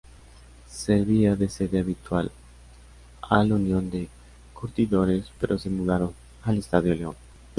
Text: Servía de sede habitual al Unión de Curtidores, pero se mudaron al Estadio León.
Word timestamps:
Servía 0.67 1.35
de 1.35 1.47
sede 1.47 1.77
habitual 1.79 2.31
al 3.29 3.51
Unión 3.51 3.91
de 3.91 4.09
Curtidores, 4.51 5.31
pero 5.39 5.59
se 5.59 5.69
mudaron 5.69 6.11
al 6.41 6.57
Estadio 6.57 6.95
León. 6.95 7.15